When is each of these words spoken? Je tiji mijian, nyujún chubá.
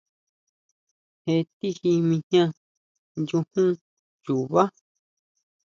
Je 1.25 1.35
tiji 1.57 1.91
mijian, 2.09 2.49
nyujún 3.23 3.69
chubá. 4.23 4.63